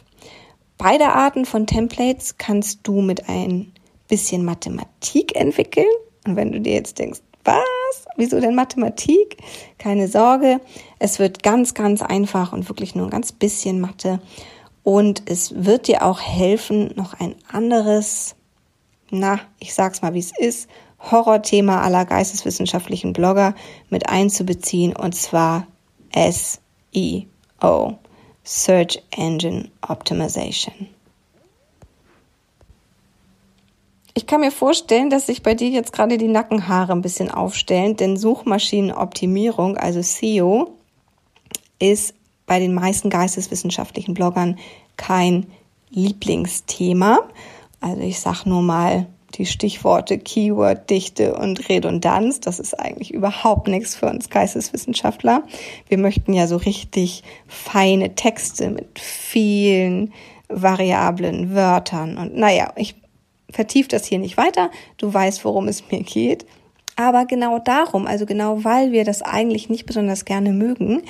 Beide 0.77 1.07
Arten 1.07 1.45
von 1.45 1.67
Templates 1.67 2.37
kannst 2.37 2.81
du 2.83 3.01
mit 3.01 3.29
ein 3.29 3.71
bisschen 4.07 4.45
Mathematik 4.45 5.35
entwickeln. 5.35 5.87
Und 6.25 6.35
wenn 6.35 6.51
du 6.51 6.59
dir 6.61 6.73
jetzt 6.73 6.99
denkst, 6.99 7.21
was? 7.43 8.05
Wieso 8.17 8.39
denn 8.39 8.55
Mathematik? 8.55 9.37
Keine 9.77 10.07
Sorge. 10.07 10.59
Es 10.99 11.19
wird 11.19 11.43
ganz, 11.43 11.73
ganz 11.73 12.01
einfach 12.01 12.53
und 12.53 12.67
wirklich 12.69 12.95
nur 12.95 13.07
ein 13.07 13.11
ganz 13.11 13.31
bisschen 13.31 13.79
Mathe. 13.79 14.19
Und 14.83 15.23
es 15.25 15.65
wird 15.65 15.87
dir 15.87 16.03
auch 16.03 16.19
helfen, 16.21 16.91
noch 16.95 17.13
ein 17.13 17.35
anderes 17.47 18.35
na, 19.09 19.39
ich 19.59 19.73
sag's 19.73 20.01
mal, 20.01 20.13
wie 20.13 20.19
es 20.19 20.37
ist, 20.37 20.69
Horrorthema 20.99 21.81
aller 21.81 22.05
geisteswissenschaftlichen 22.05 23.13
Blogger 23.13 23.53
mit 23.89 24.09
einzubeziehen, 24.09 24.95
und 24.95 25.13
zwar 25.15 25.67
SEO, 26.13 27.99
Search 28.43 29.03
Engine 29.11 29.69
Optimization. 29.87 30.87
Ich 34.17 34.27
kann 34.27 34.39
mir 34.39 34.51
vorstellen, 34.51 35.09
dass 35.09 35.25
sich 35.25 35.43
bei 35.43 35.55
dir 35.55 35.69
jetzt 35.69 35.91
gerade 35.91 36.17
die 36.17 36.29
Nackenhaare 36.29 36.93
ein 36.93 37.01
bisschen 37.01 37.29
aufstellen, 37.29 37.97
denn 37.97 38.15
Suchmaschinenoptimierung, 38.15 39.77
also 39.77 40.01
SEO, 40.01 40.77
ist 41.79 42.13
bei 42.45 42.59
den 42.59 42.73
meisten 42.73 43.09
geisteswissenschaftlichen 43.09 44.13
Bloggern 44.13 44.57
kein 44.95 45.47
Lieblingsthema. 45.89 47.19
Also 47.85 48.01
ich 48.01 48.19
sag 48.19 48.45
nur 48.47 48.63
mal 48.63 49.05
die 49.35 49.45
Stichworte 49.45 50.17
Keyword, 50.17 50.89
Dichte 50.89 51.35
und 51.35 51.69
Redundanz. 51.69 52.39
Das 52.39 52.59
ist 52.59 52.73
eigentlich 52.73 53.13
überhaupt 53.13 53.67
nichts 53.67 53.95
für 53.95 54.07
uns 54.07 54.31
Geisteswissenschaftler. 54.31 55.43
Wir 55.87 55.99
möchten 55.99 56.33
ja 56.33 56.47
so 56.47 56.57
richtig 56.57 57.21
feine 57.47 58.15
Texte 58.15 58.71
mit 58.71 58.97
vielen 58.97 60.13
variablen 60.49 61.53
Wörtern. 61.53 62.17
Und 62.17 62.35
naja, 62.35 62.73
ich 62.75 62.95
vertiefe 63.51 63.89
das 63.89 64.05
hier 64.07 64.17
nicht 64.17 64.35
weiter. 64.35 64.71
Du 64.97 65.13
weißt, 65.13 65.45
worum 65.45 65.67
es 65.67 65.83
mir 65.91 66.01
geht. 66.01 66.47
Aber 66.95 67.25
genau 67.25 67.59
darum, 67.59 68.07
also 68.07 68.25
genau 68.25 68.63
weil 68.63 68.93
wir 68.93 69.03
das 69.03 69.21
eigentlich 69.21 69.69
nicht 69.69 69.85
besonders 69.85 70.25
gerne 70.25 70.53
mögen, 70.53 71.03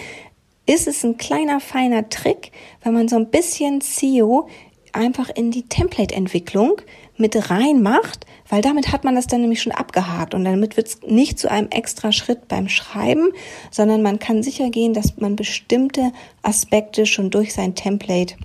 ist 0.66 0.90
es 0.90 1.06
ein 1.06 1.16
kleiner 1.16 1.62
feiner 1.62 2.10
Trick, 2.10 2.52
wenn 2.84 2.94
man 2.94 3.08
so 3.08 3.16
ein 3.16 3.30
bisschen 3.30 3.80
SEO 3.80 4.50
einfach 4.96 5.30
in 5.30 5.52
die 5.52 5.68
Template-Entwicklung 5.68 6.82
mit 7.18 7.50
reinmacht, 7.50 8.26
weil 8.50 8.62
damit 8.62 8.92
hat 8.92 9.04
man 9.04 9.16
das 9.16 9.28
dann 9.28 9.42
nämlich 9.42 9.62
schon 9.62 9.72
abgehakt 9.72 10.34
und 10.34 10.44
damit 10.46 10.78
wird 10.78 10.88
es 10.88 11.02
nicht 11.02 11.40
zu 11.40 11.50
einem 11.50 11.70
extra 11.70 12.12
Schritt 12.12 12.48
beim 12.48 12.68
Schreiben, 12.68 13.30
sondern 13.72 14.02
man 14.02 14.20
kann 14.20 14.44
sicher 14.44 14.70
gehen, 14.70 14.94
dass 14.94 15.18
man 15.18 15.36
bestimmte 15.36 16.12
Aspekte 16.42 17.06
schon 17.06 17.30
durch 17.30 17.54
sein 17.54 17.76
Template 17.76 18.36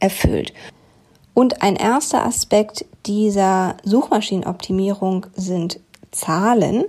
erfüllt. 0.00 0.52
Und 1.34 1.62
ein 1.62 1.76
erster 1.76 2.24
Aspekt 2.26 2.84
dieser 3.06 3.76
Suchmaschinenoptimierung 3.84 5.26
sind 5.34 5.80
Zahlen. 6.10 6.84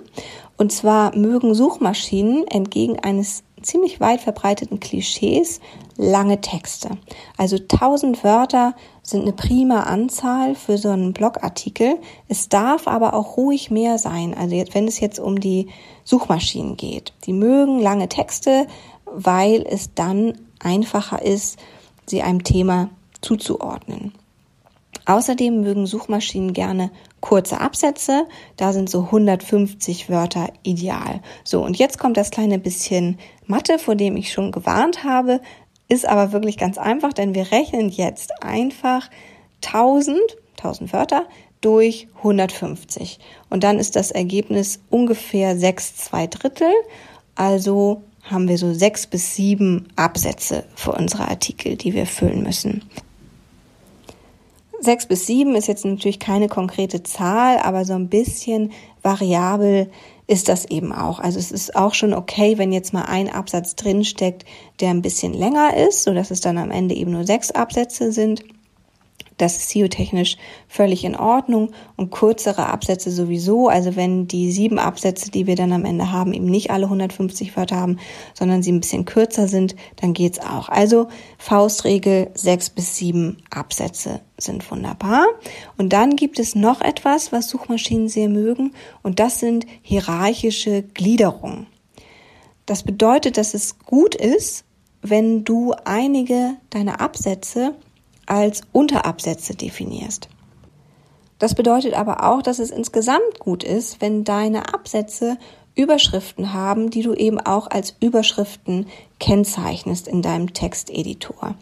Und 0.58 0.72
zwar 0.72 1.16
mögen 1.16 1.56
Suchmaschinen 1.56 2.46
entgegen 2.48 3.00
eines 3.00 3.44
ziemlich 3.64 4.00
weit 4.00 4.22
verbreiteten 4.22 4.80
Klischees 4.80 5.60
lange 5.98 6.42
Texte. 6.42 6.92
Also 7.38 7.58
1000 7.58 8.24
Wörter 8.24 8.76
sind 9.02 9.24
eine 9.24 9.34
prima 9.34 9.84
Anzahl 9.84 10.56
für 10.56 10.78
so 10.78 10.90
einen 10.90 11.14
Blogartikel. 11.14 11.98
Es 12.28 12.50
darf 12.50 12.88
aber 12.88 13.14
auch 13.14 13.38
ruhig 13.38 13.72
mehr 13.72 13.98
sein. 13.98 14.34
Also 14.34 14.56
wenn 14.72 14.88
es 14.88 15.00
jetzt 15.00 15.20
um 15.20 15.40
die 15.40 15.68
Suchmaschinen 16.04 16.78
geht. 16.78 17.14
Die 17.26 17.34
mögen 17.34 17.80
lange 17.80 18.10
Texte, 18.10 18.68
weil 19.06 19.66
es 19.68 19.94
dann 19.94 20.34
einfacher 20.60 21.22
ist, 21.22 21.60
sie 22.06 22.22
einem 22.22 22.44
Thema 22.44 22.90
zuzuordnen. 23.22 24.14
Außerdem 25.06 25.62
mögen 25.62 25.86
Suchmaschinen 25.86 26.54
gerne 26.54 26.92
kurze 27.20 27.60
Absätze. 27.60 28.26
Da 28.58 28.74
sind 28.74 28.90
so 28.90 29.04
150 29.04 30.10
Wörter 30.10 30.50
ideal. 30.64 31.22
So, 31.44 31.64
und 31.64 31.78
jetzt 31.78 32.00
kommt 32.00 32.18
das 32.18 32.32
kleine 32.32 32.60
bisschen 32.60 33.18
Mathe, 33.46 33.80
vor 33.80 33.96
dem 33.96 34.16
ich 34.16 34.32
schon 34.32 34.52
gewarnt 34.52 35.04
habe. 35.04 35.42
Ist 35.90 36.08
aber 36.08 36.32
wirklich 36.32 36.58
ganz 36.58 36.78
einfach, 36.78 37.14
denn 37.14 37.36
wir 37.36 37.52
rechnen 37.52 37.90
jetzt 37.90 38.44
einfach 38.44 39.10
1000, 39.66 40.18
1000 40.58 40.94
Wörter 40.94 41.26
durch 41.62 42.08
150. 42.18 43.20
Und 43.50 43.64
dann 43.64 43.80
ist 43.80 43.96
das 43.96 44.12
Ergebnis 44.12 44.80
ungefähr 44.90 45.58
6 45.58 45.96
2 45.98 46.28
Drittel. 46.28 46.72
Also 47.36 48.02
haben 48.24 48.48
wir 48.48 48.58
so 48.58 48.74
sechs 48.74 49.06
bis 49.06 49.36
sieben 49.36 49.88
Absätze 49.96 50.64
für 50.76 50.94
unsere 50.94 51.28
Artikel, 51.28 51.76
die 51.76 51.94
wir 51.94 52.06
füllen 52.06 52.44
müssen. 52.44 52.84
Sechs 54.84 55.06
bis 55.06 55.26
sieben 55.28 55.56
ist 55.56 55.68
jetzt 55.68 55.86
natürlich 55.86 56.20
keine 56.20 56.50
konkrete 56.50 57.04
Zahl, 57.04 57.58
aber 57.60 57.86
so 57.86 57.94
ein 57.94 58.10
bisschen 58.10 58.74
variabel 59.02 59.90
ist 60.28 60.50
das 60.50 60.66
eben 60.66 60.92
auch. 60.92 61.20
Also 61.20 61.40
es 61.40 61.54
ist 61.54 61.74
auch 61.78 61.94
schon 61.94 62.14
okay, 62.14 62.58
wenn 62.58 62.74
jetzt 62.74 62.94
mal 62.94 63.04
ein 63.04 63.30
Absatz 63.30 63.78
drinsteckt, 63.78 64.44
der 64.82 64.90
ein 64.90 65.02
bisschen 65.02 65.34
länger 65.34 65.78
ist, 65.78 66.04
so 66.04 66.14
dass 66.14 66.32
es 66.32 66.42
dann 66.42 66.58
am 66.58 66.70
Ende 66.70 66.96
eben 66.96 67.12
nur 67.12 67.24
sechs 67.24 67.52
Absätze 67.52 68.12
sind. 68.12 68.44
Das 69.38 69.58
ist 69.58 69.70
SEO-technisch 69.70 70.38
völlig 70.68 71.04
in 71.04 71.16
Ordnung 71.16 71.72
und 71.96 72.12
kürzere 72.12 72.68
Absätze 72.68 73.12
sowieso. 73.12 73.68
Also 73.68 73.96
wenn 73.96 74.28
die 74.28 74.52
sieben 74.52 74.80
Absätze, 74.80 75.32
die 75.32 75.48
wir 75.48 75.56
dann 75.56 75.74
am 75.74 75.86
Ende 75.86 76.12
haben, 76.12 76.34
eben 76.34 76.46
nicht 76.46 76.72
alle 76.72 76.86
150 76.86 77.56
Wörter 77.58 77.78
haben, 77.78 78.00
sondern 78.34 78.64
sie 78.64 78.72
ein 78.72 78.82
bisschen 78.82 79.06
kürzer 79.06 79.48
sind, 79.48 79.76
dann 79.98 80.14
geht's 80.14 80.40
auch. 80.40 80.70
Also 80.70 81.08
Faustregel 81.38 82.32
sechs 82.34 82.70
bis 82.70 82.96
sieben 82.96 83.38
Absätze 83.50 84.22
sind 84.38 84.70
wunderbar. 84.70 85.26
Und 85.78 85.94
dann 85.94 86.16
gibt 86.16 86.40
es 86.40 86.56
noch 86.56 86.82
etwas, 86.82 87.32
was 87.32 87.50
Suchmaschinen 87.50 88.10
sehr 88.10 88.30
mögen 88.30 88.74
und 89.02 89.20
das 89.20 89.40
sind 89.40 89.66
hierarchische 89.82 90.84
Gliederungen. 90.84 91.68
Das 92.66 92.84
bedeutet, 92.84 93.38
dass 93.38 93.54
es 93.54 93.80
gut 93.80 94.16
ist, 94.16 94.66
wenn 95.02 95.44
du 95.44 95.74
einige 95.84 96.56
deiner 96.70 97.02
Absätze 97.02 97.76
als 98.26 98.62
Unterabsätze 98.72 99.56
definierst. 99.56 100.30
Das 101.40 101.56
bedeutet 101.56 101.94
aber 101.94 102.24
auch, 102.24 102.42
dass 102.42 102.60
es 102.60 102.72
insgesamt 102.72 103.40
gut 103.40 103.64
ist, 103.64 104.02
wenn 104.02 104.24
deine 104.24 104.74
Absätze 104.74 105.38
Überschriften 105.76 106.54
haben, 106.54 106.90
die 106.90 107.02
du 107.02 107.14
eben 107.14 107.40
auch 107.40 107.68
als 107.70 107.96
Überschriften 108.00 108.88
kennzeichnest 109.20 110.08
in 110.08 110.22
deinem 110.22 110.54
Texteditor. 110.54 111.56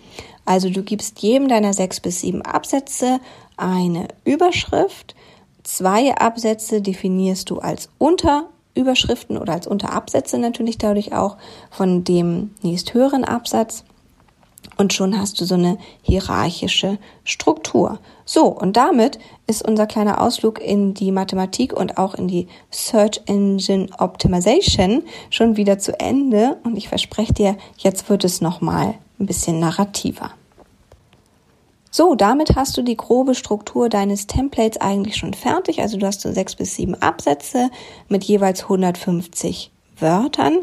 Also 0.46 0.70
du 0.70 0.84
gibst 0.84 1.20
jedem 1.20 1.48
deiner 1.48 1.74
sechs 1.74 2.00
bis 2.00 2.22
sieben 2.22 2.42
Absätze 2.42 3.20
eine 3.58 4.08
Überschrift. 4.26 5.16
Zwei 5.64 6.16
Absätze 6.16 6.82
definierst 6.82 7.50
du 7.50 7.60
als 7.60 7.90
Unterüberschriften 8.00 9.38
oder 9.38 9.54
als 9.54 9.68
Unterabsätze 9.68 10.38
natürlich 10.38 10.78
dadurch 10.78 11.14
auch 11.14 11.38
von 11.70 12.04
dem 12.04 12.52
nächsthöheren 12.62 13.24
Absatz 13.24 13.86
und 14.78 14.94
schon 14.94 15.18
hast 15.18 15.40
du 15.40 15.46
so 15.46 15.56
eine 15.56 15.78
hierarchische 16.02 16.98
Struktur. 17.24 18.00
So, 18.26 18.48
und 18.48 18.78
damit 18.78 19.20
ist 19.48 19.68
unser 19.68 19.86
kleiner 19.86 20.22
Ausflug 20.22 20.60
in 20.60 20.94
die 20.94 21.12
Mathematik 21.12 21.74
und 21.74 21.98
auch 21.98 22.16
in 22.16 22.28
die 22.28 22.48
Search 22.72 23.22
Engine 23.26 23.88
Optimization 23.98 25.04
schon 25.30 25.58
wieder 25.58 25.80
zu 25.80 26.00
Ende 26.00 26.58
und 26.64 26.78
ich 26.78 26.90
verspreche 26.90 27.34
dir, 27.34 27.58
jetzt 27.78 28.10
wird 28.10 28.24
es 28.24 28.42
nochmal 28.42 28.96
ein 29.20 29.26
bisschen 29.26 29.60
narrativer. 29.60 30.32
So, 31.94 32.16
damit 32.16 32.56
hast 32.56 32.78
du 32.78 32.84
die 32.84 32.96
grobe 32.96 33.36
Struktur 33.36 33.90
deines 33.90 34.26
Templates 34.26 34.80
eigentlich 34.80 35.18
schon 35.18 35.34
fertig. 35.34 35.82
Also 35.82 35.98
du 35.98 36.06
hast 36.06 36.22
so 36.22 36.32
sechs 36.32 36.56
bis 36.56 36.76
sieben 36.76 36.96
Absätze 36.96 37.70
mit 38.08 38.24
jeweils 38.24 38.64
150 38.64 39.71
Wörtern. 40.02 40.60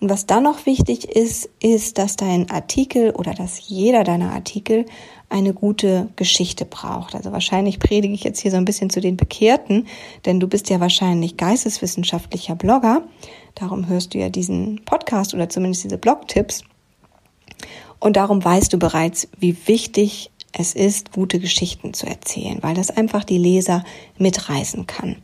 Und 0.00 0.10
was 0.10 0.26
dann 0.26 0.42
noch 0.42 0.66
wichtig 0.66 1.04
ist, 1.04 1.48
ist, 1.60 1.98
dass 1.98 2.16
dein 2.16 2.50
Artikel 2.50 3.10
oder 3.10 3.34
dass 3.34 3.68
jeder 3.68 4.04
deiner 4.04 4.32
Artikel 4.32 4.86
eine 5.28 5.54
gute 5.54 6.08
Geschichte 6.16 6.64
braucht. 6.64 7.14
Also 7.14 7.32
wahrscheinlich 7.32 7.78
predige 7.78 8.14
ich 8.14 8.22
jetzt 8.22 8.40
hier 8.40 8.50
so 8.50 8.56
ein 8.56 8.64
bisschen 8.64 8.90
zu 8.90 9.00
den 9.00 9.16
Bekehrten, 9.16 9.86
denn 10.24 10.38
du 10.38 10.46
bist 10.46 10.70
ja 10.70 10.80
wahrscheinlich 10.80 11.36
geisteswissenschaftlicher 11.36 12.54
Blogger. 12.54 13.02
Darum 13.54 13.88
hörst 13.88 14.14
du 14.14 14.18
ja 14.18 14.28
diesen 14.28 14.84
Podcast 14.84 15.34
oder 15.34 15.48
zumindest 15.48 15.84
diese 15.84 15.98
Blogtipps. 15.98 16.62
Und 17.98 18.16
darum 18.16 18.44
weißt 18.44 18.72
du 18.72 18.78
bereits, 18.78 19.28
wie 19.38 19.56
wichtig 19.66 20.30
es 20.52 20.74
ist, 20.74 21.12
gute 21.12 21.40
Geschichten 21.40 21.92
zu 21.92 22.06
erzählen, 22.06 22.58
weil 22.62 22.74
das 22.74 22.90
einfach 22.90 23.24
die 23.24 23.38
Leser 23.38 23.84
mitreißen 24.18 24.86
kann. 24.86 25.16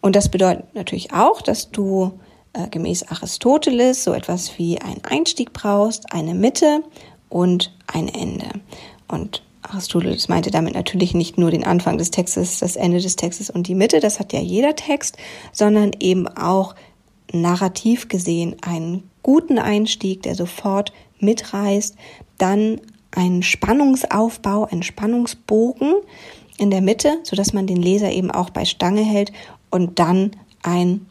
Und 0.00 0.16
das 0.16 0.30
bedeutet 0.30 0.74
natürlich 0.74 1.12
auch, 1.12 1.42
dass 1.42 1.70
du 1.70 2.18
äh, 2.54 2.68
gemäß 2.68 3.04
Aristoteles 3.04 4.04
so 4.04 4.12
etwas 4.12 4.58
wie 4.58 4.80
einen 4.80 5.02
Einstieg 5.04 5.52
brauchst, 5.52 6.12
eine 6.12 6.34
Mitte 6.34 6.82
und 7.28 7.74
ein 7.86 8.08
Ende. 8.08 8.48
Und 9.08 9.42
Aristoteles 9.62 10.28
meinte 10.28 10.50
damit 10.50 10.74
natürlich 10.74 11.14
nicht 11.14 11.38
nur 11.38 11.50
den 11.50 11.64
Anfang 11.64 11.98
des 11.98 12.10
Textes, 12.10 12.60
das 12.60 12.76
Ende 12.76 13.00
des 13.00 13.16
Textes 13.16 13.50
und 13.50 13.66
die 13.66 13.74
Mitte, 13.74 14.00
das 14.00 14.20
hat 14.20 14.32
ja 14.32 14.40
jeder 14.40 14.76
Text, 14.76 15.16
sondern 15.52 15.92
eben 16.00 16.28
auch 16.28 16.74
narrativ 17.32 18.08
gesehen 18.08 18.56
einen 18.62 19.10
guten 19.22 19.58
Einstieg, 19.58 20.22
der 20.22 20.34
sofort 20.34 20.92
mitreißt, 21.18 21.96
dann 22.38 22.80
einen 23.10 23.42
Spannungsaufbau, 23.42 24.66
einen 24.66 24.82
Spannungsbogen 24.82 25.94
in 26.58 26.70
der 26.70 26.82
Mitte, 26.82 27.18
so 27.22 27.34
dass 27.36 27.52
man 27.52 27.66
den 27.66 27.80
Leser 27.80 28.12
eben 28.12 28.30
auch 28.30 28.50
bei 28.50 28.64
Stange 28.64 29.02
hält 29.02 29.32
und 29.70 29.98
dann 29.98 30.32
ein 30.62 31.06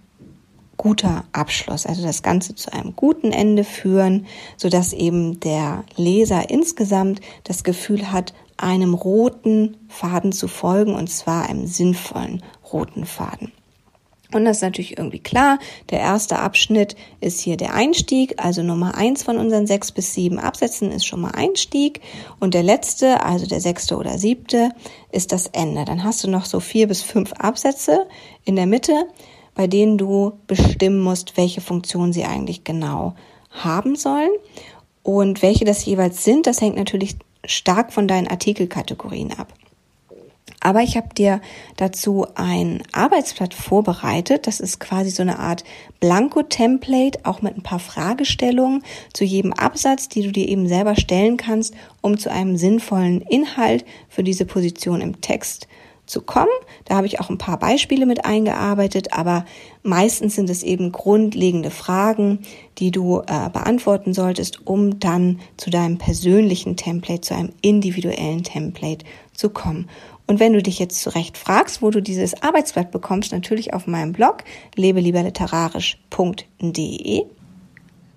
guter 0.84 1.24
Abschluss, 1.32 1.86
also 1.86 2.04
das 2.04 2.24
Ganze 2.24 2.56
zu 2.56 2.74
einem 2.74 2.94
guten 2.94 3.32
Ende 3.32 3.64
führen, 3.64 4.26
so 4.58 4.68
dass 4.68 4.92
eben 4.92 5.40
der 5.40 5.86
Leser 5.96 6.50
insgesamt 6.50 7.22
das 7.46 7.64
Gefühl 7.64 8.12
hat, 8.12 8.34
einem 8.58 8.94
roten 8.94 9.78
Faden 9.88 10.34
zu 10.34 10.50
folgen 10.50 10.94
und 10.94 11.10
zwar 11.10 11.48
einem 11.48 11.68
sinnvollen 11.68 12.44
roten 12.74 13.06
Faden. 13.06 13.54
Und 14.34 14.44
das 14.44 14.58
ist 14.58 14.64
natürlich 14.64 14.98
irgendwie 14.98 15.20
klar. 15.20 15.58
Der 15.90 16.00
erste 16.00 16.40
Abschnitt 16.40 16.98
ist 17.22 17.40
hier 17.40 17.56
der 17.56 17.76
Einstieg. 17.76 18.44
Also 18.44 18.62
Nummer 18.62 18.96
eins 18.96 19.24
von 19.24 19.38
unseren 19.38 19.68
sechs 19.68 19.92
bis 19.94 20.14
sieben 20.14 20.38
Absätzen 20.38 20.92
ist 20.92 21.06
schon 21.06 21.22
mal 21.22 21.32
Einstieg. 21.32 22.02
Und 22.42 22.56
der 22.56 22.64
letzte, 22.64 23.24
also 23.24 23.46
der 23.46 23.62
sechste 23.62 23.96
oder 23.96 24.18
siebte, 24.18 24.72
ist 25.12 25.32
das 25.32 25.48
Ende. 25.48 25.86
Dann 25.86 26.04
hast 26.04 26.24
du 26.24 26.30
noch 26.30 26.46
so 26.46 26.60
vier 26.60 26.88
bis 26.88 27.04
fünf 27.04 27.32
Absätze 27.34 28.06
in 28.44 28.58
der 28.58 28.66
Mitte, 28.66 29.06
bei 29.56 29.68
denen 29.68 29.98
du 29.98 30.34
bestimmen 30.48 31.00
musst, 31.00 31.38
welche 31.38 31.62
Funktion 31.62 32.14
sie 32.14 32.26
eigentlich 32.26 32.64
genau 32.64 33.16
haben 33.52 33.96
sollen. 33.96 34.32
Und 35.04 35.42
welche 35.42 35.66
das 35.66 35.86
jeweils 35.86 36.24
sind, 36.24 36.48
das 36.48 36.62
hängt 36.62 36.78
natürlich 36.78 37.18
stark 37.46 37.92
von 37.92 38.08
deinen 38.08 38.28
Artikelkategorien 38.28 39.34
ab. 39.34 39.54
Aber 40.64 40.82
ich 40.82 40.96
habe 40.96 41.14
dir 41.14 41.42
dazu 41.76 42.26
ein 42.36 42.84
Arbeitsblatt 42.94 43.54
vorbereitet. 43.54 44.48
Das 44.48 44.62
ist 44.62 44.80
quasi 44.80 45.10
so 45.10 45.22
eine 45.22 45.40
Art 45.40 45.66
Blanko-Template, 46.00 47.20
auch 47.24 47.42
mit 47.42 47.58
ein 47.58 47.64
paar 47.64 47.80
Fragestellungen 47.80 48.82
zu 49.14 49.26
jedem 49.26 49.52
Absatz, 49.52 50.08
die 50.08 50.22
du 50.22 50.32
dir 50.32 50.48
eben 50.48 50.70
selber 50.70 50.96
stellen 50.96 51.36
kannst, 51.36 51.74
um 52.00 52.18
zu 52.18 52.32
einem 52.32 52.56
sinnvollen 52.56 53.20
Inhalt 53.22 53.84
für 54.08 54.24
diese 54.24 54.46
Position 54.46 55.02
im 55.02 55.20
Text 55.20 55.68
zu 56.06 56.22
kommen. 56.22 56.50
Da 56.86 56.96
habe 56.96 57.08
ich 57.08 57.20
auch 57.20 57.30
ein 57.30 57.38
paar 57.38 57.58
Beispiele 57.58 58.06
mit 58.06 58.26
eingearbeitet, 58.26 59.14
aber 59.14 59.46
meistens 59.84 60.36
sind 60.36 60.50
es 60.50 60.64
eben 60.64 60.92
grundlegende 60.92 61.72
Fragen, 61.72 62.40
die 62.78 62.92
du 62.92 63.22
äh, 63.22 63.50
beantworten 63.50 64.14
solltest, 64.14 64.68
um 64.68 65.00
dann 65.00 65.40
zu 65.58 65.70
deinem 65.70 65.98
persönlichen 65.98 66.76
Template, 66.76 67.22
zu 67.22 67.36
einem 67.36 67.54
individuellen 67.62 68.44
Template 68.44 69.06
zu 69.34 69.50
kommen. 69.50 69.90
Und 70.26 70.40
wenn 70.40 70.54
du 70.54 70.64
dich 70.64 70.80
jetzt 70.80 71.02
zurecht 71.02 71.38
fragst, 71.38 71.82
wo 71.82 71.90
du 71.90 72.02
dieses 72.02 72.42
Arbeitsblatt 72.42 72.92
bekommst, 72.92 73.34
natürlich 73.34 73.74
auf 73.74 73.88
meinem 73.88 74.14
Blog 74.14 74.46
lebelieberliterarisch.de. 74.76 77.26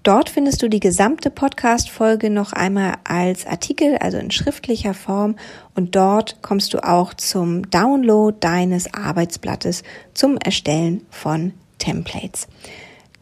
Dort 0.07 0.31
findest 0.31 0.63
du 0.63 0.69
die 0.69 0.79
gesamte 0.79 1.31
Podcast-Folge 1.31 2.31
noch 2.31 2.53
einmal 2.53 2.95
als 3.03 3.45
Artikel, 3.45 3.99
also 3.99 4.19
in 4.19 4.31
schriftlicher 4.31 4.95
Form. 4.95 5.35
Und 5.75 5.97
dort 5.97 6.43
kommst 6.43 6.75
du 6.75 6.85
auch 6.85 7.13
zum 7.13 7.69
Download 7.71 8.37
deines 8.39 8.95
Arbeitsblattes 8.95 9.83
zum 10.15 10.37
Erstellen 10.37 11.05
von 11.11 11.55
Templates. 11.79 12.47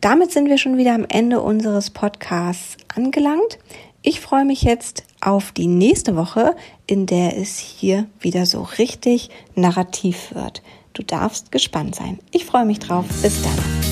Damit 0.02 0.30
sind 0.30 0.50
wir 0.50 0.58
schon 0.58 0.76
wieder 0.76 0.94
am 0.94 1.06
Ende 1.08 1.40
unseres 1.40 1.88
Podcasts 1.88 2.76
angelangt. 2.94 3.58
Ich 4.02 4.20
freue 4.20 4.44
mich 4.44 4.60
jetzt 4.60 5.04
auf 5.22 5.52
die 5.52 5.68
nächste 5.68 6.16
Woche, 6.16 6.54
in 6.86 7.06
der 7.06 7.38
es 7.38 7.56
hier 7.56 8.04
wieder 8.20 8.44
so 8.44 8.60
richtig 8.60 9.30
narrativ 9.54 10.34
wird. 10.34 10.62
Du 10.92 11.02
darfst 11.02 11.50
gespannt 11.50 11.94
sein. 11.94 12.18
Ich 12.30 12.44
freue 12.44 12.66
mich 12.66 12.78
drauf. 12.78 13.06
Bis 13.22 13.40
dann. 13.40 13.83